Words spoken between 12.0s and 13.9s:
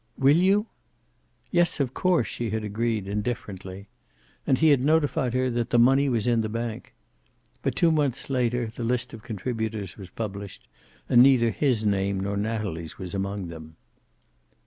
nor Natalie's was among them.